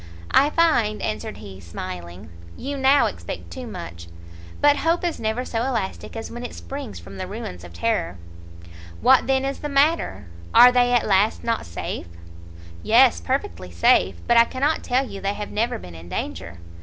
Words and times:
"I 0.31 0.49
find," 0.49 0.99
answered 0.99 1.37
he, 1.37 1.59
smiling, 1.59 2.29
"you 2.57 2.75
now 2.75 3.05
expect 3.05 3.51
too 3.51 3.67
much; 3.67 4.07
but 4.59 4.77
hope 4.77 5.03
is 5.05 5.19
never 5.19 5.45
so 5.45 5.61
elastic 5.63 6.15
as 6.15 6.31
when 6.31 6.43
it 6.43 6.55
springs 6.55 6.97
from 6.99 7.17
the 7.17 7.27
ruins 7.27 7.63
of 7.63 7.71
terror." 7.71 8.17
"What 8.99 9.27
then 9.27 9.45
is 9.45 9.59
the 9.59 9.69
matter? 9.69 10.25
Are 10.55 10.71
they 10.71 10.91
at 10.91 11.05
last, 11.05 11.43
not 11.43 11.67
safe?" 11.67 12.07
"Yes, 12.81 13.21
perfectly 13.23 13.69
safe; 13.69 14.15
but 14.25 14.37
I 14.37 14.45
cannot 14.45 14.81
tell 14.83 15.07
you 15.07 15.21
they 15.21 15.35
have 15.35 15.51
never 15.51 15.77
been 15.77 15.93
in 15.93 16.09
danger." 16.09 16.57